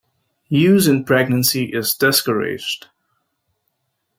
Use 0.49 0.87
in 0.87 1.05
pregnancy 1.05 1.65
is 1.65 1.93
discouraged. 1.93 2.87